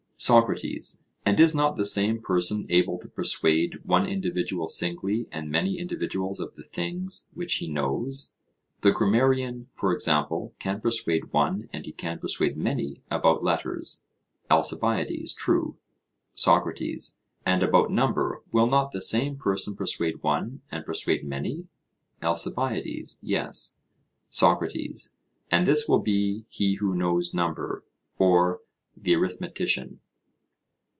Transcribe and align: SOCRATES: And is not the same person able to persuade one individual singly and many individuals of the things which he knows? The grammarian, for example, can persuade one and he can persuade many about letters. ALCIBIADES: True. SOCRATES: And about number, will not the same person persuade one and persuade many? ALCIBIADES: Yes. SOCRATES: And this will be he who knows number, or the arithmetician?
SOCRATES: 0.23 1.03
And 1.25 1.39
is 1.39 1.55
not 1.55 1.77
the 1.77 1.83
same 1.83 2.21
person 2.21 2.67
able 2.69 2.99
to 2.99 3.09
persuade 3.09 3.83
one 3.83 4.05
individual 4.05 4.67
singly 4.69 5.25
and 5.31 5.49
many 5.49 5.79
individuals 5.79 6.39
of 6.39 6.53
the 6.53 6.61
things 6.61 7.31
which 7.33 7.55
he 7.55 7.67
knows? 7.67 8.35
The 8.81 8.91
grammarian, 8.91 9.69
for 9.73 9.91
example, 9.91 10.53
can 10.59 10.79
persuade 10.79 11.33
one 11.33 11.69
and 11.73 11.87
he 11.87 11.91
can 11.91 12.19
persuade 12.19 12.55
many 12.55 13.01
about 13.09 13.43
letters. 13.43 14.03
ALCIBIADES: 14.51 15.33
True. 15.33 15.75
SOCRATES: 16.33 17.17
And 17.43 17.63
about 17.63 17.89
number, 17.89 18.43
will 18.51 18.67
not 18.67 18.91
the 18.91 19.01
same 19.01 19.37
person 19.37 19.75
persuade 19.75 20.21
one 20.21 20.61
and 20.71 20.85
persuade 20.85 21.25
many? 21.25 21.65
ALCIBIADES: 22.21 23.21
Yes. 23.23 23.75
SOCRATES: 24.29 25.15
And 25.49 25.67
this 25.67 25.87
will 25.87 25.97
be 25.97 26.45
he 26.47 26.75
who 26.75 26.93
knows 26.93 27.33
number, 27.33 27.83
or 28.19 28.61
the 28.95 29.15
arithmetician? 29.15 29.99